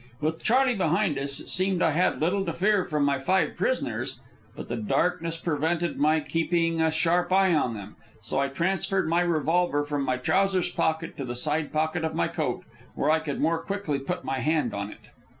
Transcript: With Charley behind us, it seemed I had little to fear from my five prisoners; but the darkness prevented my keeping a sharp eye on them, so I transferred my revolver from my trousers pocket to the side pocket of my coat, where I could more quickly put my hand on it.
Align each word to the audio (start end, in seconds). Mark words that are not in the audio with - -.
With 0.19 0.41
Charley 0.41 0.73
behind 0.73 1.19
us, 1.19 1.39
it 1.39 1.47
seemed 1.47 1.83
I 1.83 1.91
had 1.91 2.19
little 2.19 2.43
to 2.45 2.53
fear 2.55 2.83
from 2.85 3.05
my 3.05 3.19
five 3.19 3.55
prisoners; 3.55 4.19
but 4.55 4.67
the 4.67 4.75
darkness 4.75 5.37
prevented 5.37 5.99
my 5.99 6.21
keeping 6.21 6.81
a 6.81 6.89
sharp 6.89 7.31
eye 7.31 7.53
on 7.53 7.75
them, 7.75 7.97
so 8.19 8.39
I 8.39 8.47
transferred 8.47 9.07
my 9.07 9.21
revolver 9.21 9.83
from 9.83 10.01
my 10.03 10.17
trousers 10.17 10.69
pocket 10.71 11.15
to 11.17 11.23
the 11.23 11.35
side 11.35 11.71
pocket 11.71 12.03
of 12.03 12.15
my 12.15 12.29
coat, 12.29 12.63
where 12.95 13.11
I 13.11 13.19
could 13.19 13.39
more 13.39 13.59
quickly 13.61 13.99
put 13.99 14.23
my 14.23 14.39
hand 14.39 14.73
on 14.73 14.89
it. 14.91 15.09